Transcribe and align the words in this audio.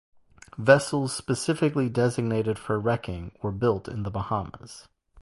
Vessels 0.57 1.15
specifically 1.15 1.87
designed 1.87 2.57
for 2.57 2.79
wrecking 2.79 3.33
were 3.43 3.51
built 3.51 3.87
in 3.87 4.01
the 4.01 4.09
Bahamas. 4.09 4.87